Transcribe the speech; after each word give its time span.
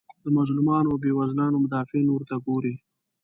د 0.23 0.25
مظلومانو 0.37 0.89
او 0.91 0.99
بیوزلانو 1.03 1.61
مدافعین 1.65 2.07
ورته 2.11 2.35
ګوري. 2.45 2.75